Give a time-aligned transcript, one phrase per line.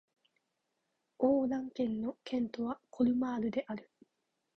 [1.19, 3.91] オー＝ラン県の県都はコルマールである